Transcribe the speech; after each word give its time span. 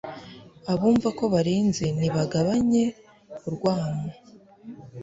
Abumva 0.73 1.07
ko 1.17 1.23
barenze 1.33 1.85
nibagabanye 1.99 2.83
urwamo 3.47 4.07